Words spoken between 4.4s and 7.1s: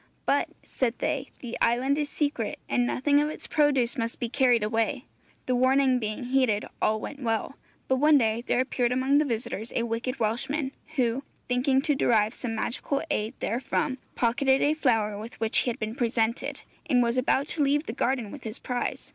away.' The warning being heeded, all